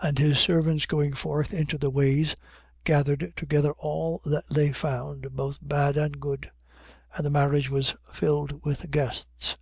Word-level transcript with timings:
22:10. 0.00 0.08
And 0.08 0.18
his 0.20 0.38
servants 0.38 0.86
going 0.86 1.12
forth 1.12 1.52
into 1.52 1.76
the 1.76 1.90
ways, 1.90 2.36
gathered 2.84 3.32
together 3.34 3.72
all 3.72 4.18
that 4.24 4.44
they 4.48 4.72
found, 4.72 5.34
both 5.34 5.58
bad 5.60 5.96
and 5.96 6.20
good: 6.20 6.52
and 7.16 7.26
the 7.26 7.30
marriage 7.30 7.68
was 7.68 7.96
filled 8.12 8.64
with 8.64 8.88
guests. 8.92 9.58